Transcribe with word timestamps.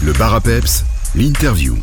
Le 0.00 0.12
bar 0.12 0.32
à 0.32 0.40
peps, 0.40 0.84
l'interview. 1.16 1.76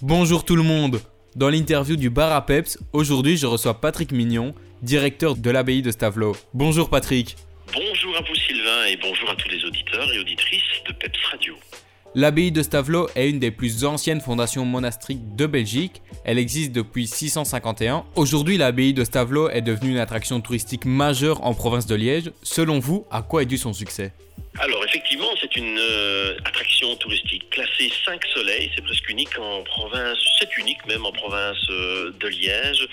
Bonjour 0.00 0.46
tout 0.46 0.56
le 0.56 0.62
monde. 0.62 1.02
Dans 1.36 1.50
l'interview 1.50 1.96
du 1.96 2.08
bar 2.08 2.32
à 2.32 2.46
peps, 2.46 2.78
aujourd'hui 2.94 3.36
je 3.36 3.44
reçois 3.46 3.82
Patrick 3.82 4.12
Mignon, 4.12 4.54
directeur 4.80 5.36
de 5.36 5.50
l'abbaye 5.50 5.82
de 5.82 5.90
Stavelot. 5.90 6.34
Bonjour 6.54 6.88
Patrick. 6.88 7.36
Bonjour 7.66 8.16
à 8.16 8.20
vous 8.20 8.34
Sylvain 8.34 8.86
et 8.88 8.96
bonjour 8.96 9.28
à 9.28 9.36
tous 9.36 9.48
les 9.50 9.62
auditeurs 9.62 10.10
et 10.10 10.18
auditrices 10.18 10.62
de 10.88 10.94
Peps 10.94 11.18
Radio. 11.30 11.54
L'abbaye 12.14 12.50
de 12.50 12.62
Stavelot 12.62 13.08
est 13.14 13.28
une 13.28 13.40
des 13.40 13.50
plus 13.50 13.84
anciennes 13.84 14.22
fondations 14.22 14.64
monastiques 14.64 15.36
de 15.36 15.46
Belgique. 15.46 16.00
Elle 16.24 16.38
existe 16.38 16.72
depuis 16.72 17.06
651. 17.06 18.04
Aujourd'hui, 18.14 18.56
l'abbaye 18.56 18.94
de 18.94 19.04
Stavelot 19.04 19.50
est 19.50 19.62
devenue 19.62 19.90
une 19.90 19.98
attraction 19.98 20.40
touristique 20.40 20.86
majeure 20.86 21.44
en 21.44 21.52
province 21.52 21.86
de 21.86 21.94
Liège. 21.94 22.30
Selon 22.42 22.78
vous, 22.78 23.04
à 23.10 23.20
quoi 23.20 23.42
est 23.42 23.46
dû 23.46 23.58
son 23.58 23.72
succès? 23.74 24.12
Alors 24.60 24.84
effectivement, 24.84 25.30
c'est 25.40 25.56
une 25.56 25.76
euh, 25.80 26.36
attraction 26.44 26.94
touristique 26.96 27.50
classée 27.50 27.90
5 28.04 28.24
soleils, 28.26 28.70
c'est 28.76 28.82
presque 28.82 29.08
unique 29.08 29.36
en 29.36 29.64
province, 29.64 30.16
c'est 30.38 30.56
unique 30.56 30.86
même 30.86 31.04
en 31.04 31.10
province 31.10 31.58
euh, 31.70 32.12
de 32.12 32.28
Liège. 32.28 32.86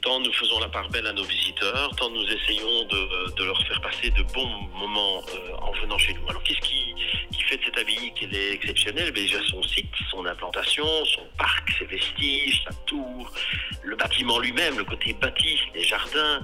Tant 0.00 0.20
nous 0.20 0.32
faisons 0.32 0.58
la 0.58 0.68
part 0.68 0.88
belle 0.88 1.06
à 1.06 1.12
nos 1.12 1.24
visiteurs, 1.24 1.94
tant 1.96 2.08
nous 2.08 2.24
essayons 2.24 2.84
de, 2.84 3.44
leur 3.44 3.62
faire 3.66 3.80
passer 3.82 4.08
de 4.10 4.22
bons 4.32 4.48
moments 4.74 5.22
euh, 5.34 5.54
en 5.60 5.72
venant 5.82 5.98
chez 5.98 6.14
nous. 6.14 6.26
Alors 6.30 6.42
qu'est-ce 6.44 6.60
qui, 6.60 6.94
fait 7.46 7.56
de 7.58 7.64
cette 7.64 7.78
abbaye 7.78 8.12
qu'elle 8.14 8.34
est 8.34 8.52
exceptionnelle? 8.52 9.12
Ben, 9.12 9.22
Déjà 9.22 9.38
son 9.50 9.62
site, 9.64 9.92
son 10.10 10.24
implantation, 10.24 10.86
son 11.04 11.26
parc, 11.36 11.70
ses 11.78 11.84
vestiges, 11.84 12.64
sa 12.64 12.72
tour, 12.86 13.30
le 13.82 13.96
bâtiment 13.96 14.38
lui-même, 14.38 14.78
le 14.78 14.84
côté 14.84 15.12
bâti, 15.12 15.58
les 15.74 15.84
jardins, 15.84 16.40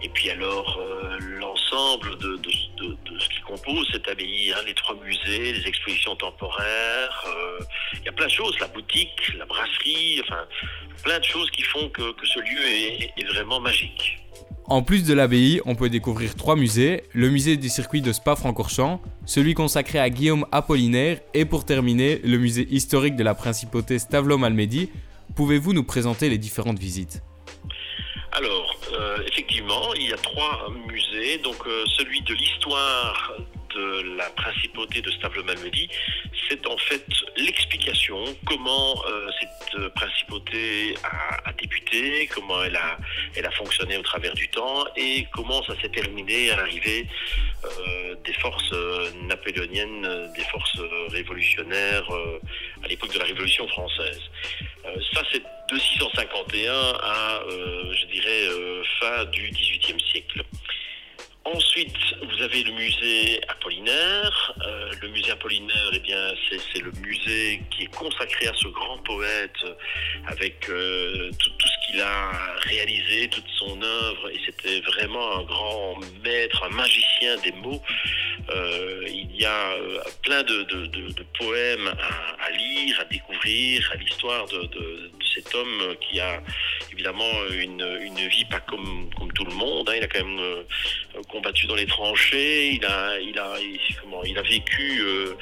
et 0.00 0.08
puis 0.10 0.30
alors 0.30 0.80
l'ensemble 1.18 1.61
de, 1.72 3.18
ce 3.18 3.28
qui 3.28 3.40
compose 3.46 3.88
cette 3.92 4.06
abbaye, 4.08 4.52
hein, 4.52 4.60
les 4.66 4.74
trois 4.74 4.94
musées, 5.04 5.52
les 5.52 5.66
expositions 5.66 6.14
temporaires, 6.16 7.24
euh, 7.26 7.64
il 7.94 8.04
y 8.04 8.08
a 8.08 8.12
plein 8.12 8.26
de 8.26 8.30
choses, 8.30 8.58
la 8.60 8.68
boutique, 8.68 9.32
la 9.38 9.46
brasserie, 9.46 10.20
enfin 10.24 10.44
plein 11.02 11.18
de 11.18 11.24
choses 11.24 11.50
qui 11.50 11.62
font 11.62 11.88
que, 11.88 12.02
ce 12.24 12.40
lieu 12.40 13.12
est, 13.16 13.24
vraiment 13.32 13.60
magique. 13.60 14.18
En 14.66 14.82
plus 14.82 15.04
de 15.04 15.14
l'abbaye, 15.14 15.60
on 15.64 15.74
peut 15.74 15.88
découvrir 15.88 16.34
trois 16.34 16.56
musées, 16.56 17.04
le 17.12 17.30
musée 17.30 17.56
du 17.56 17.68
circuit 17.68 18.02
de 18.02 18.12
Spa-Francorchamps, 18.12 19.00
celui 19.26 19.54
consacré 19.54 19.98
à 19.98 20.08
Guillaume 20.10 20.46
Apollinaire 20.52 21.20
et 21.34 21.44
pour 21.44 21.64
terminer, 21.64 22.20
le 22.22 22.38
musée 22.38 22.66
historique 22.70 23.16
de 23.16 23.24
la 23.24 23.34
principauté 23.34 23.98
Stavlo-Malmedy. 23.98 24.90
Pouvez-vous 25.34 25.72
nous 25.72 25.84
présenter 25.84 26.28
les 26.28 26.38
différentes 26.38 26.78
visites? 26.78 27.22
Alors, 28.32 28.50
euh, 28.50 28.71
effectivement, 29.26 29.94
il 29.94 30.08
y 30.08 30.12
a 30.12 30.16
trois 30.16 30.70
musées. 30.86 31.38
Donc, 31.38 31.66
euh, 31.66 31.84
celui 31.96 32.20
de 32.22 32.34
l'histoire 32.34 33.32
de 33.74 34.16
la 34.16 34.28
principauté 34.30 35.00
de 35.00 35.10
Stavle-Malmedy, 35.10 35.88
c'est 36.48 36.66
en 36.66 36.76
fait 36.76 37.04
l'explication 37.36 38.18
comment 38.46 39.02
euh, 39.06 39.30
cette 39.40 39.88
principauté 39.94 40.94
a, 41.04 41.52
débuté, 41.52 42.28
comment 42.34 42.62
elle 42.62 42.76
a, 42.76 42.98
elle 43.36 43.46
a 43.46 43.50
fonctionné 43.52 43.96
au 43.96 44.02
travers 44.02 44.34
du 44.34 44.48
temps 44.48 44.84
et 44.96 45.26
comment 45.32 45.62
ça 45.64 45.74
s'est 45.80 45.88
terminé 45.88 46.50
à 46.50 46.56
l'arrivée 46.56 47.06
euh, 47.64 48.14
des 48.24 48.32
forces 48.34 48.72
euh, 48.72 49.10
napoléoniennes, 49.28 50.32
des 50.36 50.44
forces 50.44 50.80
révolutionnaires 51.10 52.08
à 52.84 52.88
l'époque 52.88 53.12
de 53.12 53.18
la 53.18 53.24
Révolution 53.24 53.66
française. 53.68 54.20
ça, 55.14 55.22
c'est 55.32 55.42
de 55.42 55.78
651 55.78 56.72
à, 57.02 57.42
je 57.48 58.06
dirais, 58.06 58.48
fin 59.00 59.24
du 59.26 59.50
XVIIIe 59.50 60.00
siècle. 60.10 60.44
Ensuite, 61.72 61.96
vous 62.20 62.42
avez 62.42 62.64
le 62.64 62.72
musée 62.72 63.40
Apollinaire. 63.48 64.54
Euh, 64.66 64.92
le 65.00 65.08
musée 65.08 65.30
Apollinaire, 65.30 65.90
eh 65.94 66.00
bien, 66.00 66.34
c'est 66.50 66.80
le 66.80 66.92
musée 67.00 67.62
qui 67.70 67.84
est 67.84 67.94
consacré 67.94 68.46
à 68.48 68.52
ce 68.52 68.68
grand 68.68 68.98
poète 68.98 69.56
avec 70.26 70.68
euh, 70.68 71.30
tout, 71.38 71.50
ce 71.64 71.86
qu'il 71.86 71.98
a 72.02 72.30
réalisé, 72.60 73.26
toute 73.28 73.48
son 73.56 73.80
œuvre. 73.80 74.28
Et 74.28 74.38
c'était 74.44 74.80
vraiment 74.80 75.38
un 75.38 75.44
grand 75.44 75.98
maître, 76.22 76.62
un 76.62 76.76
magicien 76.76 77.38
des 77.38 77.52
mots. 77.52 77.80
Euh, 78.50 79.04
il 79.08 79.34
y 79.34 79.46
a 79.46 79.74
plein 80.24 80.42
de, 80.42 80.66
poèmes 81.38 81.88
à, 81.88 82.50
lire, 82.50 83.00
à 83.00 83.04
découvrir, 83.04 83.90
à 83.94 83.96
l'histoire 83.96 84.46
de, 84.48 85.10
cet 85.34 85.54
homme 85.54 85.96
qui 86.02 86.20
a 86.20 86.42
évidemment 86.92 87.30
une, 87.58 87.82
vie 88.28 88.44
pas 88.44 88.60
comme, 88.60 89.08
comme 89.18 89.32
tout 89.32 89.44
le 89.44 89.54
monde. 89.54 89.88
Hein. 89.88 89.94
Il 89.96 90.04
a 90.04 90.08
quand 90.08 90.24
même 90.24 90.64
combattu 91.28 91.66
dans 91.66 91.74
les 91.74 91.86
tranchées, 91.86 92.72
il 92.74 92.84
a, 92.84 93.18
il 93.18 93.38
a, 93.38 93.54
comment, 94.00 94.22
il 94.24 94.38
a 94.38 94.42
vécu 94.42 95.00
euh, 95.00 95.34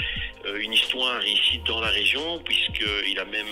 euh, 0.47 0.59
une 0.60 0.72
histoire 0.72 1.25
ici 1.27 1.60
dans 1.66 1.81
la 1.81 1.89
région, 1.89 2.39
puisqu'il 2.41 3.19
a 3.19 3.25
même 3.25 3.47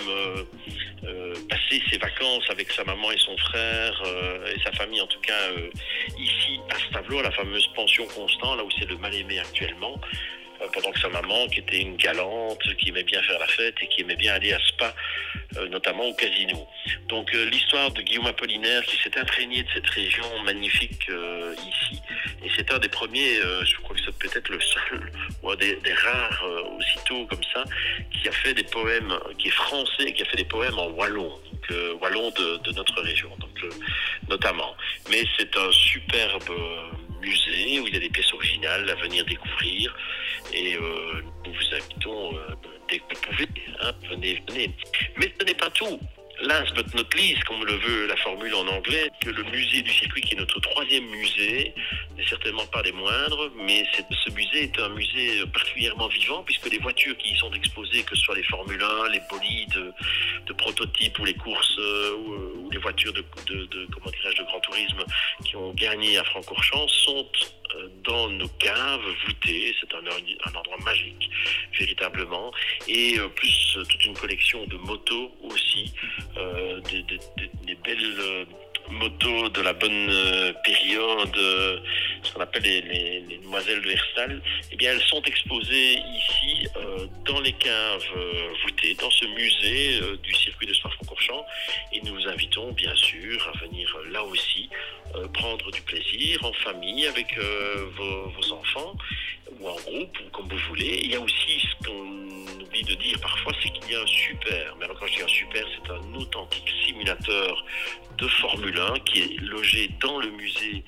euh, 1.04 1.34
passé 1.48 1.82
ses 1.90 1.98
vacances 1.98 2.44
avec 2.50 2.70
sa 2.72 2.84
maman 2.84 3.10
et 3.12 3.18
son 3.18 3.36
frère 3.38 4.02
et 4.54 4.60
sa 4.62 4.72
famille, 4.72 5.00
en 5.00 5.06
tout 5.06 5.20
cas 5.20 5.50
ici 6.18 6.60
à 6.70 6.78
Stavlo, 6.88 7.22
la 7.22 7.30
fameuse 7.30 7.66
pension 7.74 8.06
Constant, 8.14 8.56
là 8.56 8.64
où 8.64 8.70
c'est 8.78 8.88
le 8.88 8.96
mal-aimé 8.98 9.38
actuellement 9.38 10.00
pendant 10.72 10.90
que 10.92 11.00
sa 11.00 11.08
maman, 11.08 11.48
qui 11.48 11.60
était 11.60 11.80
une 11.80 11.96
galante, 11.96 12.62
qui 12.76 12.90
aimait 12.90 13.04
bien 13.04 13.22
faire 13.22 13.38
la 13.38 13.46
fête 13.46 13.74
et 13.80 13.88
qui 13.88 14.02
aimait 14.02 14.16
bien 14.16 14.34
aller 14.34 14.52
à 14.52 14.58
Spa, 14.60 14.94
notamment 15.70 16.04
au 16.04 16.14
casino. 16.14 16.66
Donc 17.08 17.32
l'histoire 17.32 17.90
de 17.90 18.02
Guillaume 18.02 18.26
Apollinaire 18.26 18.82
qui 18.84 18.96
s'est 19.02 19.18
imprégné 19.18 19.62
de 19.62 19.68
cette 19.74 19.88
région 19.88 20.26
magnifique 20.44 21.08
ici 21.68 22.00
et 22.44 22.50
c'est 22.56 22.70
un 22.72 22.78
des 22.78 22.88
premiers, 22.88 23.38
euh, 23.40 23.64
je 23.64 23.76
crois 23.76 23.96
que 23.96 24.02
c'est 24.04 24.18
peut-être 24.18 24.48
le 24.48 24.60
seul, 24.60 25.12
ou 25.42 25.50
un 25.50 25.56
des, 25.56 25.78
rares 26.04 26.44
euh, 26.46 26.78
aussitôt 26.78 27.26
comme 27.26 27.42
ça, 27.52 27.64
qui 28.10 28.28
a 28.28 28.32
fait 28.32 28.54
des 28.54 28.64
poèmes, 28.64 29.12
qui 29.38 29.48
est 29.48 29.52
français, 29.52 30.12
qui 30.12 30.22
a 30.22 30.24
fait 30.26 30.36
des 30.36 30.44
poèmes 30.44 30.78
en 30.78 30.88
wallon, 30.88 31.28
donc, 31.28 31.70
euh, 31.70 31.94
wallon 32.00 32.30
de, 32.30 32.72
notre 32.72 33.00
région, 33.02 33.30
notamment. 34.28 34.76
Mais 35.10 35.24
c'est 35.36 35.56
un 35.56 35.72
superbe 35.72 36.50
musée 37.20 37.80
où 37.80 37.86
il 37.86 37.94
y 37.94 37.96
a 37.96 38.00
des 38.00 38.10
pièces 38.10 38.32
originales 38.32 38.88
à 38.90 38.94
venir 38.96 39.24
découvrir. 39.24 39.96
Et 40.52 40.76
nous 40.76 41.52
vous 41.52 41.74
invitons 41.74 42.32
dès 42.88 42.98
que 42.98 43.14
vous 43.14 43.20
pouvez, 43.20 43.48
hein, 43.80 43.92
venez, 44.08 44.42
venez. 44.48 44.74
Mais 45.16 45.32
ce 45.38 45.44
n'est 45.44 45.54
pas 45.54 45.70
tout 45.70 46.00
last 46.42 46.74
but 46.74 46.94
not 46.94 47.14
least, 47.14 47.42
comme 47.44 47.64
le 47.64 47.74
veut 47.74 48.06
la 48.06 48.16
formule 48.16 48.54
en 48.54 48.66
anglais, 48.68 49.10
que 49.20 49.30
le 49.30 49.42
musée 49.44 49.82
du 49.82 49.90
circuit, 49.90 50.20
qui 50.22 50.34
est 50.34 50.38
notre 50.38 50.60
troisième 50.60 51.04
musée, 51.06 51.74
n'est 52.16 52.26
certainement 52.26 52.66
pas 52.66 52.82
les 52.82 52.92
moindres, 52.92 53.50
mais 53.56 53.84
ce 53.92 54.30
musée 54.30 54.64
est 54.64 54.78
un 54.78 54.88
musée 54.90 55.44
particulièrement 55.52 56.08
vivant, 56.08 56.42
puisque 56.44 56.70
les 56.70 56.78
voitures 56.78 57.16
qui 57.18 57.30
y 57.30 57.36
sont 57.36 57.52
exposées, 57.52 58.02
que 58.02 58.14
ce 58.16 58.22
soit 58.22 58.36
les 58.36 58.42
Formule 58.44 58.82
1, 58.82 59.08
les 59.10 59.22
bolides 59.30 59.94
de 60.46 60.52
prototypes 60.52 61.18
ou 61.18 61.24
les 61.24 61.34
courses 61.34 61.78
euh, 61.78 62.16
ou, 62.16 62.70
les 62.70 62.78
voitures 62.78 63.12
de, 63.12 63.24
de, 63.46 63.86
grand 64.44 64.60
tourisme 64.60 65.04
qui 65.44 65.56
ont 65.56 65.72
gagné 65.74 66.18
à 66.18 66.24
Francorchamps, 66.24 66.88
sont 66.88 67.26
euh, 67.26 67.48
dans 68.04 68.28
nos 68.28 68.48
caves 68.48 69.00
voûtées. 69.26 69.74
C'est 69.80 69.94
un, 69.94 70.54
endroit 70.54 70.78
magique, 70.84 71.30
véritablement. 71.78 72.52
Et 72.86 73.18
euh, 73.18 73.28
plus 73.28 73.76
euh, 73.76 73.84
toute 73.84 74.04
une 74.04 74.14
collection 74.14 74.64
de 74.66 74.76
motos 74.76 75.32
aussi, 75.42 75.92
des, 76.90 77.02
des, 77.02 77.74
belles 77.84 78.46
motos 78.90 79.48
de 79.50 79.60
la 79.60 79.72
bonne 79.72 80.10
période, 80.64 81.36
ce 82.22 82.32
qu'on 82.32 82.40
appelle 82.40 82.62
les, 82.62 83.38
demoiselles 83.42 83.82
de 83.82 83.90
Herstal, 83.90 84.42
eh 84.72 84.76
bien, 84.76 84.92
elles 84.92 85.02
sont 85.02 85.22
exposées 85.22 85.94
ici 85.94 86.66
dans 87.26 87.40
les 87.40 87.52
caves 87.52 88.04
voûtées, 88.64 88.94
dans 88.94 89.10
ce 89.10 89.26
musée 89.26 90.00
du 90.22 90.34
circuit 90.34 90.66
de 90.66 90.74
Spa-Francorchamps. 91.18 91.46
Et 91.92 92.00
nous 92.04 92.14
vous 92.14 92.28
invitons 92.28 92.72
bien 92.72 92.94
sûr 92.94 93.52
à 93.54 93.58
venir 93.64 93.96
là 94.10 94.22
aussi 94.24 94.68
prendre 95.32 95.70
du 95.70 95.80
plaisir 95.82 96.44
en 96.44 96.52
famille 96.52 97.06
avec 97.06 97.38
vos, 97.96 98.52
enfants, 98.52 98.94
ou 99.58 99.68
en 99.68 99.76
groupe, 99.76 100.18
ou 100.20 100.30
comme 100.30 100.48
vous 100.48 100.68
voulez. 100.68 101.00
Il 101.02 101.10
y 101.10 101.16
a 101.16 101.20
aussi 101.20 101.60
ce 101.60 101.86
qu'on 101.86 102.62
oublie 102.62 102.82
de 102.82 102.94
dire 102.94 103.18
parfois, 103.20 103.52
c'est 103.62 103.70
qu'il 103.70 103.92
y 103.92 103.96
a 103.96 104.02
un 104.02 104.06
super. 104.06 104.76
Mais 104.78 104.84
alors 104.84 104.98
quand 104.98 105.06
je 105.06 105.16
dis 105.16 105.22
un 105.22 105.28
super, 105.28 105.64
c'est 105.74 105.90
un 105.90 106.14
authentique 106.14 106.70
simulateur 106.86 107.64
de 108.18 108.28
Formule 108.28 108.78
1 108.78 108.98
qui 109.00 109.20
est 109.20 109.40
logé 109.40 109.88
dans 110.00 110.18
le 110.18 110.30
musée 110.30 110.84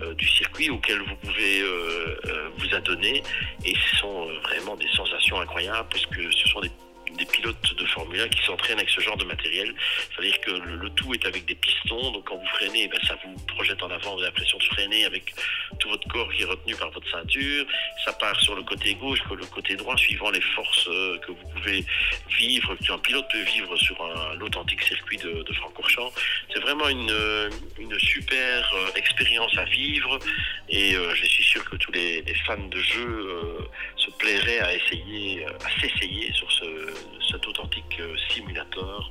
euh, 0.00 0.14
du 0.14 0.26
circuit 0.26 0.70
auquel 0.70 0.98
vous 1.00 1.16
pouvez 1.16 1.60
euh, 1.60 2.16
euh, 2.26 2.48
vous 2.58 2.74
adonner. 2.74 3.22
Et 3.64 3.74
ce 3.74 3.96
sont 3.98 4.26
vraiment 4.42 4.76
des 4.76 4.88
sensations 4.88 5.40
incroyables 5.40 5.88
puisque 5.90 6.32
ce 6.32 6.48
sont 6.48 6.60
des 6.60 6.70
des 7.16 7.24
pilotes 7.24 7.74
de 7.74 7.86
Formule 7.86 8.20
1 8.20 8.28
qui 8.28 8.42
s'entraînent 8.44 8.78
avec 8.78 8.90
ce 8.90 9.00
genre 9.00 9.16
de 9.16 9.24
matériel. 9.24 9.74
C'est-à-dire 10.10 10.40
que 10.40 10.50
le, 10.50 10.90
tout 10.90 11.12
est 11.14 11.26
avec 11.26 11.44
des 11.46 11.54
pistons, 11.54 12.10
donc 12.12 12.24
quand 12.24 12.36
vous 12.36 12.46
freinez, 12.46 12.88
ben, 12.88 13.00
ça 13.06 13.16
vous 13.24 13.34
projette 13.46 13.82
en 13.82 13.90
avant, 13.90 14.14
vous 14.14 14.18
avez 14.18 14.28
l'impression 14.28 14.58
de 14.58 14.64
freiner 14.64 15.04
avec 15.04 15.34
tout 15.78 15.88
votre 15.88 16.06
corps 16.08 16.32
qui 16.32 16.42
est 16.42 16.46
retenu 16.46 16.74
par 16.76 16.90
votre 16.90 17.08
ceinture. 17.10 17.66
Ça 18.04 18.12
part 18.12 18.38
sur 18.40 18.54
le 18.54 18.62
côté 18.62 18.94
gauche, 18.94 19.20
que 19.28 19.34
le 19.34 19.46
côté 19.46 19.76
droit, 19.76 19.96
suivant 19.96 20.30
les 20.30 20.40
forces 20.40 20.88
euh, 20.88 21.18
que 21.18 21.32
vous 21.32 21.48
pouvez 21.54 21.84
vivre, 22.38 22.74
qu'un 22.76 22.98
pilote 22.98 23.26
peut 23.30 23.42
vivre 23.42 23.76
sur 23.76 23.96
l'authentique 24.38 24.82
circuit 24.82 25.18
de, 25.18 25.42
de 25.42 25.52
Francorchamps. 25.54 26.12
C'est 26.52 26.60
vraiment 26.60 26.88
une, 26.88 27.50
une 27.78 27.98
super 27.98 28.74
euh, 28.74 28.90
expérience 28.96 29.56
à 29.58 29.64
vivre 29.64 30.18
et 30.68 30.92
je 30.92 31.26
suis 31.26 31.44
sûr 31.44 31.64
que 31.68 31.76
tous 31.76 31.92
les, 31.92 32.22
fans 32.46 32.56
de 32.56 32.80
jeu 32.80 33.58
se 33.96 34.10
plairaient 34.12 34.60
à 34.60 34.74
essayer, 34.74 35.44
à 35.44 35.80
s'essayer 35.80 36.32
sur 36.32 36.50
ce, 36.50 36.64
cet 37.30 37.46
authentique 37.46 38.00
euh, 38.00 38.14
simulateur 38.30 39.10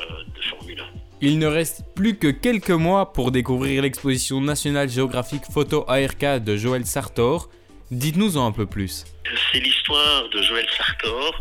euh, 0.00 0.04
de 0.34 0.42
Formule 0.42 0.80
1. 0.80 0.84
Il 1.20 1.38
ne 1.38 1.46
reste 1.46 1.84
plus 1.94 2.16
que 2.16 2.28
quelques 2.28 2.70
mois 2.70 3.12
pour 3.12 3.30
découvrir 3.30 3.82
l'exposition 3.82 4.40
nationale 4.40 4.88
géographique 4.88 5.44
photo 5.52 5.84
ARK 5.88 6.42
de 6.42 6.56
Joël 6.56 6.86
Sartor. 6.86 7.50
Dites-nous 7.90 8.36
en 8.36 8.46
un 8.46 8.52
peu 8.52 8.66
plus. 8.66 9.04
C'est 9.52 9.58
l'histoire 9.58 10.28
de 10.30 10.42
Joël 10.42 10.66
Sartor 10.76 11.38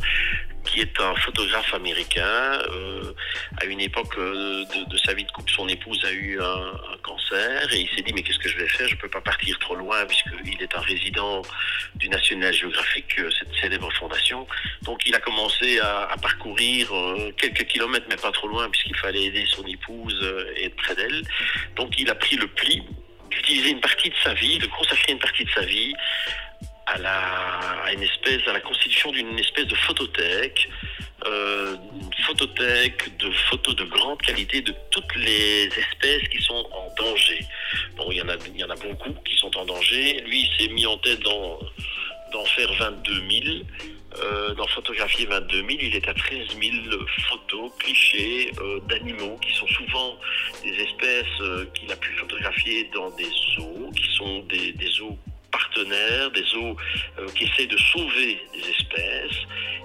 qui 0.70 0.82
est 0.82 1.02
un 1.02 1.16
photographe 1.16 1.74
américain. 1.74 2.62
Euh, 2.72 3.14
à 3.62 3.66
une 3.66 3.82
époque 3.82 4.18
euh, 4.18 4.64
de, 4.88 4.98
sa 4.98 5.14
vie 5.14 5.24
de 5.24 5.32
couple, 5.32 5.52
son 5.52 5.68
épouse 5.68 6.04
a 6.06 6.12
eu 6.12 6.40
un, 6.40 6.98
cancer 7.04 7.74
et 7.74 7.80
il 7.80 7.90
s'est 7.90 8.02
dit 8.02 8.14
mais 8.14 8.22
qu'est-ce 8.22 8.40
que 8.40 8.50
je 8.50 8.58
vais 8.58 8.68
faire? 8.68 8.88
Je 8.88 8.96
ne 8.96 9.00
peux 9.00 9.10
pas 9.10 9.22
partir 9.22 9.58
trop 9.60 9.76
loin 9.76 10.06
puisqu'il 10.06 10.62
est 10.62 10.76
un 10.76 10.82
résident 10.82 11.42
du 11.96 12.10
National 12.10 12.54
Geographic, 12.54 13.20
euh, 13.20 13.30
cette 13.38 13.54
célèbre 13.62 13.92
fondation. 13.94 14.48
Donc 14.84 15.02
il 15.06 15.16
a 15.16 15.20
commencé 15.20 15.80
à, 15.80 16.16
parcourir 16.22 16.92
quelques 17.38 17.66
kilomètres, 17.66 18.06
mais 18.10 18.18
pas 18.18 18.32
trop 18.32 18.48
loin 18.48 18.70
puisqu'il 18.70 18.96
fallait 18.96 19.24
aider 19.24 19.46
son 19.48 19.66
épouse 19.66 20.20
et 20.58 20.66
être 20.66 20.76
près 20.76 20.96
d'elle. 20.96 21.24
Donc 21.76 21.98
il 21.98 22.10
a 22.10 22.16
pris 22.16 22.36
le 22.36 22.48
pli 22.48 22.84
d'utiliser 23.32 23.70
une 23.70 23.80
partie 23.80 24.10
de 24.10 24.16
sa 24.24 24.34
vie, 24.34 24.58
de 24.58 24.68
consacrer 24.68 25.14
une 25.14 25.20
partie 25.20 25.46
de 25.46 25.52
sa 25.52 25.62
vie 25.62 25.94
à 26.94 26.98
la, 26.98 27.94
une 27.94 28.04
espèce, 28.04 28.48
à 28.48 28.54
la 28.54 28.62
constitution 28.62 29.12
d'une 29.12 29.38
espèce 29.38 29.68
de 29.68 29.76
photothèque, 29.76 30.70
euh, 31.28 31.76
une 31.94 32.24
photothèque 32.26 33.18
de 33.18 33.30
photos 33.50 33.76
de 33.76 33.84
grande 33.84 34.22
qualité 34.22 34.62
de 34.62 34.74
toutes 34.92 35.16
les 35.16 35.66
espèces 35.66 36.28
qui 36.30 36.42
sont 36.42 36.66
en 36.72 36.94
danger. 36.98 37.40
Bon, 37.98 38.12
il 38.12 38.18
y 38.18 38.22
en 38.22 38.30
a, 38.30 38.36
il 38.54 38.60
y 38.60 38.64
en 38.64 38.70
a 38.70 38.76
beaucoup 38.76 39.14
qui 39.26 39.36
sont 39.36 39.56
en 39.58 39.66
danger. 39.66 40.22
Lui, 40.26 40.50
s'est 40.58 40.70
mis 40.70 40.86
en 40.86 40.98
tête 40.98 41.20
d'en, 41.20 41.60
d'en 42.32 42.46
faire 42.46 42.72
22 42.74 43.14
000. 43.14 43.66
Euh, 44.18 44.56
d'en 44.56 44.66
photographier 44.68 45.28
22 45.28 45.58
000, 45.58 45.70
il 45.82 45.96
est 45.96 46.08
à 46.08 46.14
13 46.16 46.48
000 46.60 46.76
photos, 47.30 47.72
clichés 47.78 48.52
euh, 48.60 48.80
d'animaux 48.88 49.38
qui 49.38 49.54
sont 49.54 49.68
souvent 49.68 50.18
des 50.64 50.74
espèces 50.82 51.26
euh, 51.42 51.66
qu'il 51.76 51.92
a 51.92 51.96
pu 51.96 52.10
photographier 52.14 52.90
dans 52.92 53.12
des 53.12 53.30
zoos, 53.56 53.92
qui 53.96 54.16
sont 54.16 54.40
des, 54.50 54.72
des 54.72 54.88
zoos 54.88 55.18
des 55.84 56.56
eaux 56.56 56.76
euh, 57.18 57.28
qui 57.36 57.46
essaient 57.46 57.68
de 57.68 57.78
sauver 57.78 58.42
des 58.54 58.70
espèces. 58.70 59.38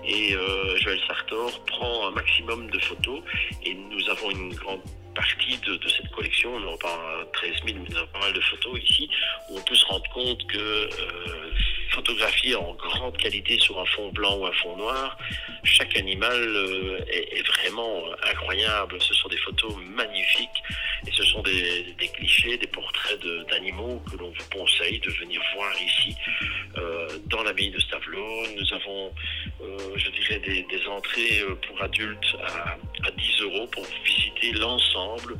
Et 0.06 0.34
euh, 0.34 0.76
Joël 0.78 1.00
Sartor 1.06 1.64
prend 1.66 2.08
un 2.08 2.10
maximum 2.10 2.70
de 2.70 2.78
photos 2.80 3.20
et 3.64 3.74
nous 3.74 4.08
avons 4.10 4.30
une 4.30 4.54
grande 4.54 4.80
partie 5.14 5.56
de, 5.58 5.78
cette 5.88 6.10
collection, 6.10 6.54
on 6.56 6.60
n'a 6.60 6.76
pas 6.76 7.24
13 7.34 7.52
000, 7.66 7.78
mais 7.88 7.96
on 7.96 8.02
a 8.02 8.06
pas 8.06 8.18
mal 8.18 8.32
de 8.32 8.40
photos 8.40 8.80
ici, 8.82 9.08
où 9.48 9.58
on 9.58 9.62
peut 9.62 9.74
se 9.74 9.86
rendre 9.86 10.10
compte 10.12 10.44
que 10.48 10.58
euh, 10.58 11.50
photographier 11.94 12.54
en 12.56 12.74
grande 12.74 13.16
qualité 13.16 13.58
sur 13.58 13.78
un 13.80 13.86
fond 13.86 14.10
blanc 14.10 14.36
ou 14.38 14.46
un 14.46 14.52
fond 14.52 14.76
noir, 14.76 15.16
chaque 15.62 15.96
animal 15.96 16.38
est, 17.08 17.46
vraiment 17.46 18.02
incroyable. 18.30 18.96
Ce 19.00 19.14
sont 19.14 19.28
des 19.28 19.36
photos 19.38 19.74
magnifiques 19.94 20.62
et 21.06 21.10
ce 21.12 21.22
sont 21.24 21.42
des, 21.42 21.94
clichés, 22.14 22.56
des 22.56 22.66
portraits 22.66 23.20
d'animaux 23.50 24.02
que 24.10 24.16
l'on 24.16 24.30
vous 24.30 24.48
conseille 24.58 25.00
de 25.00 25.10
venir 25.10 25.40
voir 25.54 25.72
ici 25.80 26.14
euh, 26.76 27.08
dans 27.26 27.42
l'abbaye 27.42 27.70
de 27.70 27.78
Stavelot. 27.80 28.46
Nous 28.56 28.74
avons, 28.74 29.12
euh, 29.62 29.78
je 29.96 30.10
dirais, 30.10 30.40
des, 30.40 30.86
entrées 30.88 31.40
euh, 31.40 31.54
pour 31.66 31.82
adultes 31.82 32.36
à, 32.44 32.76
10 33.10 33.42
euros 33.42 33.66
pour 33.68 33.84
visiter 34.04 34.52
l'ensemble. 34.52 35.36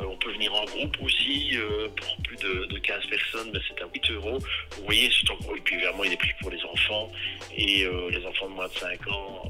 on 0.00 0.16
peut 0.16 0.32
venir 0.32 0.54
en 0.54 0.64
groupe 0.64 0.96
aussi 1.02 1.56
pour 1.96 2.16
plus 2.38 2.66
de, 2.68 2.78
15 2.78 3.06
personnes, 3.06 3.50
mais 3.52 3.60
c'est 3.68 3.82
à 3.82 3.86
8 3.92 4.10
euros. 4.12 4.38
Vous 4.76 4.84
voyez, 4.84 5.10
c'est 5.10 5.30
encore, 5.30 5.56
et 5.56 5.60
puis 5.60 5.74
évidemment, 5.76 6.04
il 6.04 6.12
est 6.12 6.16
pris 6.16 6.32
pour 6.40 6.50
les 6.50 6.62
enfants 6.64 7.10
et 7.56 7.86
les 8.10 8.26
enfants 8.26 8.48
de 8.48 8.54
moins 8.54 8.68
de 8.68 8.74
5 8.74 9.08
ans 9.08 9.42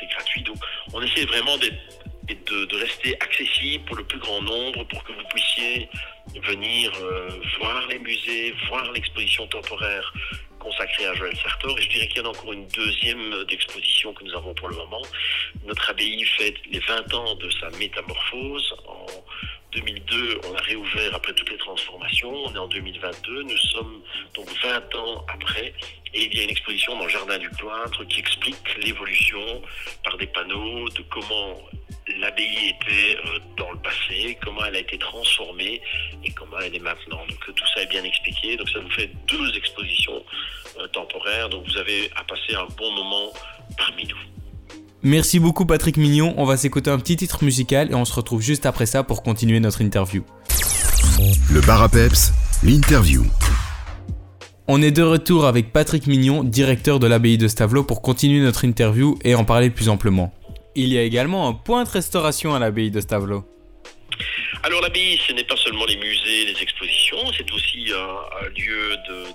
c'est 0.00 0.06
gratuit. 0.06 0.42
Donc 0.42 0.58
on 0.92 1.02
essaie 1.02 1.24
vraiment 1.24 1.56
et 2.28 2.34
de, 2.34 2.76
rester 2.76 3.14
accessible 3.20 3.84
pour 3.84 3.96
le 3.96 4.04
plus 4.04 4.18
grand 4.18 4.40
nombre 4.42 4.84
pour 4.84 5.04
que 5.04 5.12
vous 5.12 5.24
puissiez 5.34 5.88
venir 6.42 6.92
euh, 7.00 7.28
voir 7.58 7.86
les 7.88 7.98
musées, 7.98 8.54
voir 8.68 8.90
l'exposition 8.92 9.46
temporaire 9.48 10.12
consacrée 10.58 11.06
à 11.06 11.14
Joël 11.14 11.36
Sartor. 11.36 11.78
Et 11.78 11.82
je 11.82 11.88
dirais 11.90 12.08
qu'il 12.08 12.18
y 12.18 12.20
en 12.20 12.26
a 12.26 12.28
encore 12.28 12.52
une 12.52 12.66
deuxième 12.68 13.44
d'exposition 13.44 14.14
que 14.14 14.24
nous 14.24 14.34
avons 14.34 14.54
pour 14.54 14.68
le 14.68 14.76
moment. 14.76 15.02
Notre 15.66 15.90
abbaye 15.90 16.24
fête 16.24 16.54
les 16.70 16.78
20 16.78 17.14
ans 17.14 17.34
de 17.34 17.50
sa 17.50 17.68
métamorphose. 17.70 18.74
En 18.86 19.06
2002, 19.72 20.40
on 20.50 20.54
a 20.54 20.60
réouvert 20.60 21.14
après 21.14 21.32
toutes 21.32 21.50
les 21.50 21.56
transformations. 21.56 22.32
On 22.32 22.54
est 22.54 22.58
en 22.58 22.68
2022. 22.68 23.42
Nous 23.42 23.56
sommes 23.56 24.02
donc 24.34 24.46
20 24.62 24.94
ans 24.96 25.24
après. 25.32 25.74
Et 26.14 26.24
il 26.24 26.36
y 26.36 26.40
a 26.40 26.44
une 26.44 26.50
exposition 26.50 26.96
dans 26.96 27.04
le 27.04 27.10
jardin 27.10 27.38
du 27.38 27.48
cloître 27.50 28.06
qui 28.06 28.20
explique 28.20 28.76
l'évolution 28.82 29.62
par 30.04 30.18
des 30.18 30.26
panneaux 30.26 30.88
de 30.90 31.02
comment 31.10 31.58
l'abbaye 32.18 32.68
était 32.68 33.16
euh, 33.24 33.38
dans 33.56 33.70
le 33.72 33.78
passé, 33.78 34.36
comment 34.44 34.64
elle 34.66 34.76
a 34.76 34.80
été 34.80 34.98
transformée 34.98 35.80
et 36.22 36.30
comment 36.32 36.58
elle 36.58 36.74
est 36.74 36.80
maintenant. 36.80 37.24
Donc 37.26 37.54
tout 37.54 37.66
ça 37.74 37.82
est 37.82 37.90
bien 37.90 38.04
expliqué. 38.04 38.56
Donc 38.56 38.68
ça 38.68 38.80
vous 38.80 38.90
fait 38.90 39.10
deux 39.26 39.56
expositions 39.56 40.22
euh, 40.78 40.86
temporaires. 40.88 41.48
Donc 41.48 41.64
vous 41.66 41.78
avez 41.78 42.10
à 42.16 42.24
passer 42.24 42.54
un 42.54 42.66
bon 42.76 42.90
moment 42.92 43.32
parmi 43.78 44.06
nous. 44.06 44.31
Merci 45.04 45.40
beaucoup 45.40 45.66
Patrick 45.66 45.96
Mignon. 45.96 46.32
On 46.36 46.44
va 46.44 46.56
s'écouter 46.56 46.90
un 46.90 46.98
petit 46.98 47.16
titre 47.16 47.42
musical 47.42 47.90
et 47.90 47.94
on 47.94 48.04
se 48.04 48.14
retrouve 48.14 48.40
juste 48.40 48.66
après 48.66 48.86
ça 48.86 49.02
pour 49.02 49.22
continuer 49.22 49.58
notre 49.58 49.80
interview. 49.80 50.22
Le 51.50 51.60
bar 51.60 51.88
l'interview. 52.62 53.24
On 54.68 54.80
est 54.80 54.92
de 54.92 55.02
retour 55.02 55.46
avec 55.46 55.72
Patrick 55.72 56.06
Mignon, 56.06 56.44
directeur 56.44 57.00
de 57.00 57.08
l'abbaye 57.08 57.36
de 57.36 57.48
Stavelot, 57.48 57.82
pour 57.82 58.00
continuer 58.00 58.40
notre 58.40 58.64
interview 58.64 59.18
et 59.24 59.34
en 59.34 59.44
parler 59.44 59.70
plus 59.70 59.88
amplement. 59.88 60.32
Il 60.76 60.88
y 60.88 60.98
a 60.98 61.02
également 61.02 61.48
un 61.48 61.52
point 61.52 61.82
de 61.82 61.88
restauration 61.88 62.54
à 62.54 62.60
l'abbaye 62.60 62.92
de 62.92 63.00
Stavelot. 63.00 63.44
Alors 64.64 64.80
l'abbaye, 64.80 65.18
ce 65.26 65.32
n'est 65.32 65.42
pas 65.42 65.56
seulement 65.56 65.84
les 65.86 65.96
musées, 65.96 66.44
les 66.44 66.62
expositions, 66.62 67.18
c'est 67.36 67.50
aussi 67.52 67.92
un, 67.92 68.48
lieu 68.50 68.96
de, 69.08 69.26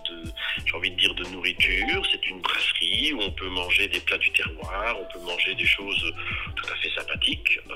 j'ai 0.65 0.73
envie 0.73 0.91
de 0.91 0.95
dire, 0.95 1.13
de 1.15 1.25
nourriture. 1.25 2.01
C'est 2.09 2.25
une 2.29 2.39
brasserie 2.39 3.11
où 3.11 3.21
on 3.21 3.31
peut 3.31 3.49
manger 3.49 3.89
des 3.89 3.99
plats 3.99 4.17
du 4.17 4.31
terroir, 4.31 4.95
on 4.97 5.05
peut 5.11 5.25
manger 5.25 5.53
des 5.55 5.65
choses 5.65 6.13
tout 6.55 6.65
à 6.71 6.75
fait 6.77 6.89
sympathiques. 6.95 7.59
Euh, 7.69 7.75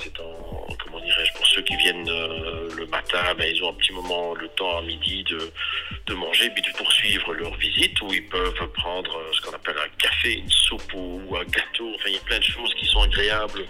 c'est, 0.00 0.20
en, 0.20 0.66
comment 0.82 0.98
dirais-je, 0.98 1.32
pour 1.34 1.46
ceux 1.46 1.62
qui 1.62 1.76
viennent 1.76 2.08
euh, 2.08 2.68
le 2.76 2.86
matin, 2.86 3.32
ben, 3.38 3.54
ils 3.54 3.62
ont 3.62 3.70
un 3.70 3.74
petit 3.74 3.92
moment, 3.92 4.34
le 4.34 4.48
temps 4.48 4.78
à 4.78 4.82
midi 4.82 5.24
de, 5.24 6.14
manger, 6.14 6.50
puis 6.50 6.62
de 6.62 6.76
poursuivre 6.76 7.32
leur 7.34 7.54
visite, 7.56 8.00
où 8.02 8.12
ils 8.12 8.26
peuvent 8.28 8.68
prendre 8.74 9.16
ce 9.32 9.40
qu'on 9.42 9.54
appelle 9.54 9.76
un 9.78 9.88
café, 9.98 10.34
une 10.34 10.50
soupe 10.50 10.92
ou 10.94 11.36
un 11.36 11.44
gâteau. 11.44 11.92
Enfin, 11.94 12.08
il 12.08 12.14
y 12.14 12.18
a 12.18 12.20
plein 12.20 12.38
de 12.38 12.44
choses 12.44 12.74
qui 12.74 12.86
sont 12.86 13.02
agréables 13.02 13.64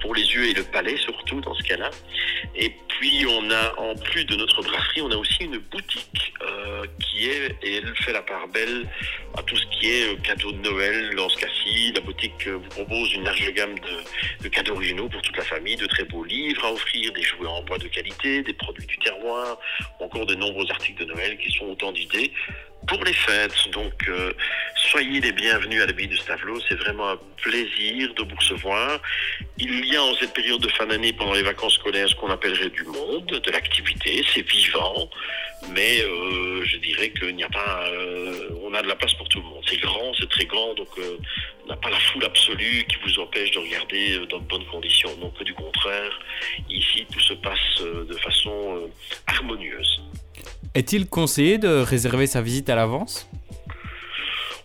pour 0.00 0.14
les 0.14 0.22
yeux 0.22 0.48
et 0.48 0.54
le 0.54 0.64
palais 0.64 0.96
surtout 0.96 1.40
ce 1.58 1.62
cas-là. 1.64 1.90
Et 2.54 2.72
puis 2.88 3.26
on 3.26 3.50
a 3.50 3.74
en 3.78 3.94
plus 3.94 4.24
de 4.24 4.36
notre 4.36 4.62
brasserie, 4.62 5.02
on 5.02 5.10
a 5.10 5.16
aussi 5.16 5.44
une 5.44 5.58
boutique 5.58 6.32
euh, 6.42 6.86
qui 7.00 7.28
est 7.28 7.56
et 7.62 7.76
elle 7.76 7.94
fait 7.96 8.12
la 8.12 8.22
part 8.22 8.48
belle 8.48 8.88
à 9.36 9.42
tout 9.42 9.56
ce 9.56 9.66
qui 9.66 9.88
est 9.88 10.12
euh, 10.12 10.16
cadeaux 10.16 10.52
de 10.52 10.58
Noël. 10.58 11.14
Dans 11.16 11.28
ce 11.28 11.38
cas-ci, 11.38 11.92
la 11.92 12.00
boutique 12.00 12.46
euh, 12.46 12.56
vous 12.56 12.68
propose 12.68 13.12
une 13.14 13.24
large 13.24 13.52
gamme 13.52 13.74
de, 14.42 14.48
cadeaux 14.48 14.74
originaux 14.74 15.08
pour 15.08 15.22
toute 15.22 15.36
la 15.36 15.44
famille, 15.44 15.76
de 15.76 15.86
très 15.86 16.04
beaux 16.04 16.24
livres 16.24 16.64
à 16.64 16.72
offrir, 16.72 17.12
des 17.12 17.22
jouets 17.22 17.46
en 17.46 17.62
bois 17.62 17.78
de 17.78 17.88
qualité, 17.88 18.42
des 18.42 18.54
produits 18.54 18.86
du 18.86 18.98
terroir, 18.98 19.58
encore 20.00 20.26
de 20.26 20.34
nombreux 20.34 20.66
articles 20.70 21.04
de 21.04 21.12
Noël 21.12 21.38
qui 21.38 21.50
sont 21.52 21.66
autant 21.66 21.92
d'idées 21.92 22.32
pour 22.88 23.04
les 23.04 23.12
fêtes. 23.12 23.70
Donc, 23.72 24.10
soyez 24.76 25.20
les 25.20 25.32
bienvenus 25.32 25.82
à 25.82 25.86
l'abbaye 25.86 26.08
de 26.08 26.16
Stavelot. 26.16 26.60
C'est 26.68 26.76
vraiment 26.76 27.10
un 27.10 27.18
plaisir 27.42 28.12
de 28.14 28.22
vous 28.22 28.36
recevoir. 28.36 29.00
Il 29.58 29.84
y 29.86 29.96
a 29.96 30.02
en 30.02 30.14
cette 30.14 30.32
période 30.32 30.60
de 30.60 30.68
fin 30.68 30.86
d'année, 30.86 31.12
pendant 31.12 31.34
les 31.34 31.42
vacances 31.42 31.74
scolaires, 31.74 32.08
ce 32.08 32.14
qu'on 32.14 32.30
appellerait 32.30 32.70
du 32.70 32.84
monde, 32.84 33.26
de 33.26 33.50
l'activité. 33.50 34.24
C'est 34.34 34.48
vivant, 34.48 35.08
mais 35.70 36.02
euh, 36.02 36.64
je 36.64 36.76
dirais 36.78 37.10
qu'il 37.10 37.34
n'y 37.36 37.44
a 37.44 37.48
pas, 37.48 37.86
euh, 37.88 38.50
on 38.62 38.74
a 38.74 38.82
de 38.82 38.88
la 38.88 38.96
place 38.96 39.14
pour 39.14 39.28
tout 39.28 39.40
le 39.40 39.44
monde. 39.44 39.64
C'est 39.68 39.80
grand, 39.80 40.12
c'est 40.18 40.28
très 40.28 40.46
grand, 40.46 40.74
donc 40.74 40.88
euh, 40.98 41.18
on 41.64 41.68
n'a 41.68 41.76
pas 41.76 41.90
la 41.90 41.98
foule 41.98 42.24
absolue 42.24 42.84
qui 42.88 42.96
vous 43.04 43.20
empêche 43.20 43.50
de 43.52 43.58
regarder 43.58 44.26
dans 44.28 44.38
de 44.38 44.44
bonnes 44.44 44.66
conditions. 44.66 45.14
Donc 45.16 45.42
du 45.42 45.54
contraire, 45.54 46.18
ici 46.68 47.06
tout 47.12 47.20
se 47.20 47.34
passe 47.34 47.82
de 47.82 48.14
façon 48.18 48.90
harmonieuse. 49.26 50.02
Est-il 50.78 51.08
conseillé 51.08 51.58
de 51.58 51.80
réserver 51.80 52.28
sa 52.28 52.40
visite 52.40 52.70
à 52.70 52.76
l'avance? 52.76 53.28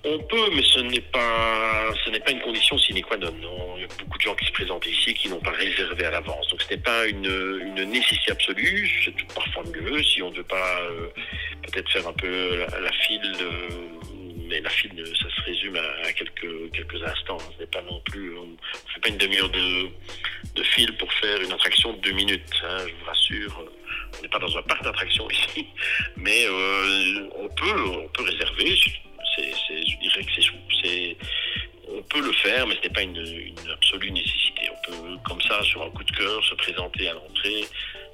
On 0.04 0.20
peut, 0.20 0.50
mais 0.54 0.62
ce 0.62 0.80
n'est 0.82 1.02
pas, 1.02 1.92
ce 2.06 2.12
n'est 2.12 2.20
pas 2.20 2.30
une 2.30 2.42
condition 2.42 2.78
sine 2.78 3.02
qua 3.02 3.18
non. 3.18 3.34
Il 3.78 3.82
y 3.82 3.86
a 3.86 3.88
beaucoup 3.98 4.20
de 4.20 4.22
gens 4.22 4.36
qui 4.36 4.46
se 4.46 4.52
présentent 4.52 4.86
ici 4.86 5.16
qui 5.16 5.28
n'ont 5.28 5.40
pas 5.40 5.50
réservé 5.50 6.06
à 6.06 6.12
l'avance. 6.12 6.48
Donc 6.50 6.62
ce 6.62 6.70
n'est 6.70 6.82
pas 6.82 7.08
une, 7.08 7.84
nécessité 7.90 8.32
absolue. 8.32 8.88
C'est 9.04 9.34
parfois 9.34 9.64
mieux 9.74 10.04
si 10.04 10.22
on 10.22 10.30
ne 10.30 10.36
veut 10.36 10.44
pas 10.44 10.82
euh, 10.82 11.08
peut-être 11.64 11.90
faire 11.90 12.08
un 12.08 12.14
peu 12.14 12.60
la, 12.60 12.92
file. 12.92 13.36
mais 14.48 14.62
la 14.62 14.70
file, 14.70 15.04
ça 15.20 15.36
se 15.36 15.42
résume 15.42 15.78
à, 15.78 16.14
quelques, 16.14 16.72
quelques 16.74 17.04
instants. 17.08 17.40
Ce 17.58 17.60
n'est 17.60 17.72
pas 17.72 17.82
non 17.82 18.00
plus, 18.02 18.38
on 18.38 18.46
ne 18.46 18.94
fait 18.94 19.02
pas 19.02 19.10
une 19.10 19.18
demi-heure 19.18 19.50
de, 19.50 19.88
de 20.54 20.64
file 20.64 20.96
pour 20.98 21.12
faire 21.14 21.42
une 21.42 21.54
attraction 21.54 21.94
de 21.94 22.02
deux 22.02 22.14
minutes. 22.14 22.54
Hein, 22.64 22.86
je 22.88 22.94
vous 23.00 23.06
rassure. 23.08 23.66
On 24.18 24.22
n'est 24.22 24.30
pas 24.30 24.40
dans 24.40 24.58
un 24.58 24.62
parc 24.64 24.84
d'attractions 24.84 25.28
ici, 25.30 25.68
mais 26.18 26.46
euh, 26.46 27.30
on 27.40 27.48
peut, 27.50 27.82
on 28.04 28.08
peut 28.10 28.24
réserver 28.24 28.78
je 29.38 29.98
dirais 30.00 30.24
que 30.24 30.42
c'est, 30.84 31.18
on 31.90 32.02
peut 32.04 32.26
le 32.26 32.32
faire, 32.34 32.68
mais 32.68 32.76
ce 32.76 32.88
n'est 32.88 32.94
pas 32.94 33.02
une, 33.02 33.18
absolue 33.72 34.12
nécessité. 34.12 34.70
On 34.72 34.92
peut, 34.92 35.18
comme 35.28 35.42
ça, 35.42 35.62
sur 35.64 35.84
un 35.84 35.90
coup 35.90 36.04
de 36.04 36.12
cœur, 36.12 36.44
se 36.44 36.56
présenter 36.56 37.10
à 37.10 37.14
l'entrée 37.14 37.66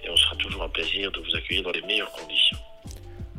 et 0.03 0.09
on 0.09 0.17
sera 0.17 0.35
toujours 0.37 0.63
un 0.63 0.69
plaisir 0.69 1.11
de 1.11 1.19
vous 1.19 1.35
accueillir 1.35 1.63
dans 1.63 1.71
les 1.71 1.81
meilleures 1.81 2.11
conditions. 2.11 2.57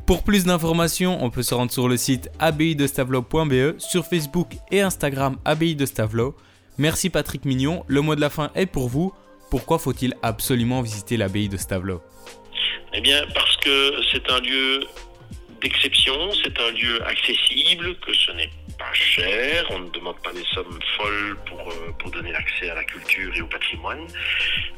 Pour 0.06 0.24
plus 0.24 0.44
d'informations, 0.44 1.22
on 1.22 1.30
peut 1.30 1.42
se 1.42 1.54
rendre 1.54 1.70
sur 1.70 1.88
le 1.88 1.96
site 1.96 2.30
abbaye-de-stavelot.be, 2.40 3.78
sur 3.78 4.04
Facebook 4.04 4.54
et 4.70 4.80
Instagram 4.80 5.38
abbaye 5.44 5.76
de 5.76 5.86
Stavelot. 5.86 6.36
Merci 6.78 7.10
Patrick 7.10 7.44
Mignon, 7.44 7.84
le 7.86 8.00
mot 8.00 8.16
de 8.16 8.20
la 8.20 8.30
fin 8.30 8.50
est 8.54 8.66
pour 8.66 8.88
vous. 8.88 9.12
Pourquoi 9.50 9.78
faut-il 9.78 10.14
absolument 10.22 10.82
visiter 10.82 11.16
l'abbaye 11.16 11.48
de 11.48 11.56
Stavelot? 11.56 12.02
Eh 12.92 13.00
bien, 13.00 13.24
parce 13.34 13.56
que 13.58 14.02
c'est 14.12 14.28
un 14.30 14.40
lieu 14.40 14.80
d'exception, 15.60 16.32
c'est 16.42 16.58
un 16.58 16.70
lieu 16.72 17.02
accessible, 17.06 17.94
que 17.96 18.12
ce 18.12 18.32
n'est 18.32 18.50
pas 18.78 18.92
cher, 18.92 19.66
on 19.70 19.80
ne 19.80 19.90
demande 19.90 20.20
pas 20.22 20.32
des 20.32 20.44
sommes 20.54 20.78
folles 20.96 21.36
pour, 21.46 21.60
euh, 21.60 21.92
pour 21.98 22.10
donner 22.10 22.32
l'accès 22.32 22.70
à 22.70 22.74
la 22.74 22.84
culture 22.84 23.32
et 23.36 23.42
au 23.42 23.46
patrimoine, 23.46 24.06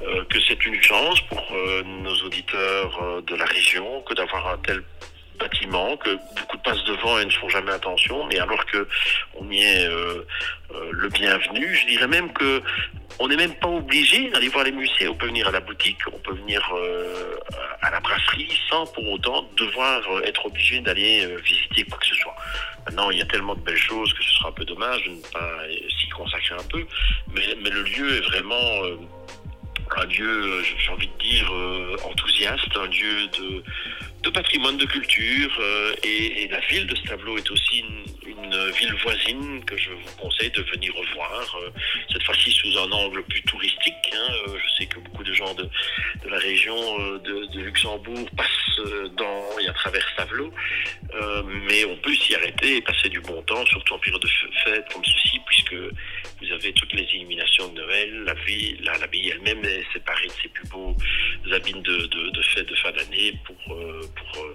euh, 0.02 0.24
que 0.24 0.40
c'est 0.40 0.66
une 0.66 0.82
chance 0.82 1.20
pour 1.28 1.46
euh, 1.52 1.82
nos 1.84 2.14
auditeurs 2.24 3.22
de 3.22 3.34
la 3.36 3.44
région 3.46 4.02
que 4.02 4.14
d'avoir 4.14 4.48
un 4.48 4.58
tel 4.58 4.82
bâtiment, 5.38 5.96
que 5.96 6.10
beaucoup 6.36 6.58
passent 6.58 6.84
devant 6.84 7.18
et 7.18 7.24
ne 7.24 7.30
font 7.30 7.48
jamais 7.48 7.72
attention, 7.72 8.26
mais 8.26 8.38
alors 8.38 8.64
que 8.66 8.86
on 9.34 9.50
y 9.50 9.62
est 9.62 9.88
le 9.88 11.08
bienvenu, 11.08 11.74
je 11.74 11.86
dirais 11.86 12.06
même 12.06 12.32
que 12.32 12.62
on 13.18 13.28
n'est 13.28 13.36
même 13.36 13.54
pas 13.54 13.68
obligé 13.68 14.30
d'aller 14.30 14.48
voir 14.48 14.64
les 14.64 14.72
musées. 14.72 15.08
On 15.08 15.14
peut 15.14 15.26
venir 15.26 15.48
à 15.48 15.50
la 15.50 15.60
boutique, 15.60 15.98
on 16.12 16.18
peut 16.18 16.34
venir 16.34 16.62
euh, 16.74 17.36
à 17.80 17.90
la 17.90 18.00
brasserie 18.00 18.48
sans 18.68 18.86
pour 18.86 19.08
autant 19.10 19.48
devoir 19.56 20.02
euh, 20.10 20.22
être 20.22 20.46
obligé 20.46 20.80
d'aller 20.80 21.24
euh, 21.24 21.36
visiter 21.44 21.84
quoi 21.84 21.98
que 21.98 22.06
ce 22.06 22.14
soit. 22.16 22.34
Maintenant, 22.86 23.10
il 23.10 23.18
y 23.18 23.22
a 23.22 23.26
tellement 23.26 23.54
de 23.54 23.60
belles 23.60 23.76
choses 23.76 24.12
que 24.14 24.22
ce 24.22 24.32
sera 24.34 24.48
un 24.48 24.52
peu 24.52 24.64
dommage 24.64 25.04
de 25.04 25.10
ne 25.10 25.32
pas 25.32 25.58
s'y 26.00 26.08
consacrer 26.08 26.54
un 26.54 26.68
peu. 26.68 26.84
Mais, 27.34 27.70
le 27.70 27.82
lieu 27.82 28.16
est 28.16 28.20
vraiment 28.20 28.82
un 29.96 30.04
lieu, 30.06 30.62
j'ai 30.62 30.90
envie 30.90 31.08
de 31.08 31.22
dire, 31.22 31.52
enthousiaste, 32.04 32.76
un 32.76 32.86
lieu 32.86 33.28
de, 33.38 33.62
de 34.22 34.30
patrimoine 34.30 34.76
de 34.76 34.86
culture. 34.86 35.60
et, 36.02 36.48
la 36.48 36.60
ville 36.60 36.86
de 36.86 36.94
Stablo 36.96 37.38
est 37.38 37.50
aussi 37.50 37.78
une, 37.78 38.04
une 38.26 38.70
ville 38.72 38.94
voisine 39.02 39.64
que 39.64 39.76
je 39.76 39.90
vous 39.90 40.16
conseille 40.20 40.50
de 40.50 40.62
venir 40.62 40.94
revoir, 40.94 41.58
euh, 41.62 41.70
cette 42.10 42.22
fois-ci 42.24 42.50
sous 42.52 42.78
un 42.78 42.90
angle 42.90 43.22
plus 43.24 43.42
touristique. 43.42 43.94
Hein. 44.12 44.32
Euh, 44.48 44.58
je 44.58 44.74
sais 44.76 44.86
que 44.86 44.98
beaucoup 45.00 45.24
de 45.24 45.32
gens 45.32 45.54
de, 45.54 45.64
de 45.64 46.28
la 46.28 46.38
région 46.38 46.76
euh, 47.00 47.18
de, 47.18 47.46
de, 47.52 47.60
Luxembourg 47.60 48.28
passent 48.36 48.48
dans 49.16 49.58
et 49.60 49.68
à 49.68 49.72
travers 49.72 50.06
Stavelot, 50.10 50.52
mais 51.68 51.84
on 51.84 51.96
peut 51.96 52.14
s'y 52.14 52.34
arrêter 52.34 52.76
et 52.76 52.80
passer 52.80 53.08
du 53.10 53.20
bon 53.20 53.42
temps, 53.42 53.64
surtout 53.66 53.94
en 53.94 53.98
période 53.98 54.22
de 54.22 54.28
fête 54.64 54.84
comme 54.92 55.04
ceci, 55.04 55.38
puisque 55.46 55.74
vous 55.74 56.52
avez 56.52 56.72
toutes 56.72 56.92
les 56.94 57.04
illuminations 57.14 57.68
de 57.68 57.80
Noël, 57.80 58.24
la 58.24 58.34
ville, 58.34 58.82
l'abbaye 58.82 59.28
elle-même 59.28 59.64
est 59.64 59.84
séparée 59.92 60.26
de 60.26 60.32
ses 60.42 60.48
plus 60.48 60.68
beaux 60.68 60.96
abîmes 61.52 61.82
de, 61.82 62.06
de, 62.06 62.30
de 62.30 62.42
fête 62.42 62.66
de 62.66 62.74
fin 62.76 62.90
d'année 62.92 63.38
pour, 63.44 63.76
pour 64.14 64.46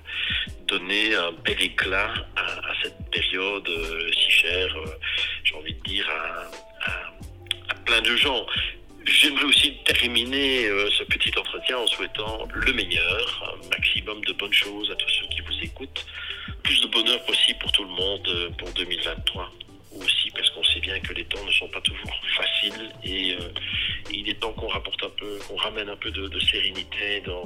donner 0.67 1.15
un 1.15 1.31
bel 1.31 1.61
éclat 1.61 2.13
à, 2.35 2.73
cette 2.83 3.09
période 3.09 3.67
euh, 3.67 4.11
si 4.11 4.29
chère, 4.29 4.75
euh, 4.77 4.99
j'ai 5.43 5.55
envie 5.55 5.73
de 5.73 5.83
dire, 5.83 6.07
à, 6.09 7.75
plein 7.85 8.01
de 8.01 8.15
gens. 8.15 8.45
J'aimerais 9.05 9.45
aussi 9.45 9.77
terminer 9.85 10.65
euh, 10.65 10.89
ce 10.91 11.03
petit 11.05 11.31
entretien 11.37 11.77
en 11.77 11.87
souhaitant 11.87 12.47
le 12.53 12.73
meilleur, 12.73 13.55
un 13.55 13.69
maximum 13.69 14.23
de 14.25 14.33
bonnes 14.33 14.53
choses 14.53 14.91
à 14.91 14.95
tous 14.95 15.09
ceux 15.09 15.27
qui 15.27 15.41
vous 15.41 15.63
écoutent, 15.63 16.05
plus 16.63 16.81
de 16.81 16.87
bonheur 16.87 17.23
possible 17.25 17.59
pour 17.59 17.71
tout 17.71 17.83
le 17.83 17.89
monde 17.89 18.53
pour 18.57 18.69
2023 18.73 19.51
aussi 19.93 20.29
parce 20.31 20.49
qu'on 20.51 20.63
sait 20.63 20.79
bien 20.79 20.99
que 20.99 21.13
les 21.13 21.25
temps 21.25 21.43
ne 21.43 21.51
sont 21.51 21.69
pas 21.69 21.81
toujours 21.81 22.21
faciles 22.35 22.91
et 23.03 23.35
il 24.11 24.29
est 24.29 24.39
temps 24.39 24.53
qu'on 24.53 24.67
rapporte 24.67 25.01
un 25.03 25.09
peu, 25.09 25.39
qu'on 25.47 25.55
ramène 25.55 25.89
un 25.89 25.95
peu 25.95 26.11
de, 26.11 26.39
sérénité 26.39 27.21
dans, 27.21 27.43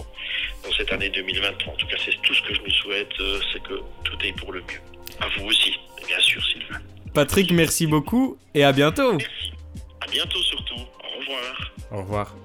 cette 0.81 0.93
année 0.93 1.09
2023. 1.09 1.73
En 1.73 1.75
tout 1.75 1.87
cas, 1.87 1.97
c'est 2.03 2.19
tout 2.23 2.33
ce 2.33 2.41
que 2.41 2.55
je 2.55 2.61
me 2.61 2.69
souhaite, 2.69 3.13
c'est 3.53 3.61
que 3.61 3.75
tout 4.03 4.17
est 4.25 4.33
pour 4.33 4.51
le 4.51 4.61
mieux. 4.61 4.81
À 5.19 5.27
vous 5.37 5.45
aussi, 5.45 5.77
bien 6.07 6.19
sûr, 6.19 6.43
Sylvain. 6.43 6.79
Patrick, 7.13 7.51
merci 7.51 7.85
beaucoup 7.85 8.37
et 8.55 8.63
à 8.63 8.71
bientôt. 8.71 9.13
Merci. 9.13 9.51
À 10.01 10.07
bientôt 10.07 10.41
surtout. 10.41 10.75
Au 10.75 11.19
revoir. 11.19 11.71
Au 11.91 11.97
revoir. 11.97 12.35